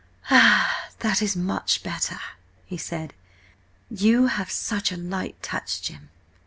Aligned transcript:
"That 0.31 1.21
is 1.21 1.35
much 1.37 1.83
better," 1.83 2.17
he 2.65 2.75
said. 2.75 3.13
"You 3.87 4.25
have 4.25 4.49
such 4.49 4.91
a 4.91 4.97
light 4.97 5.43
touch, 5.43 5.79
Jim." 5.79 6.09